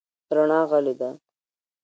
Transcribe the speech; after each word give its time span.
رڼا 0.35 0.59
غلې 0.69 0.93
ده. 0.99 1.09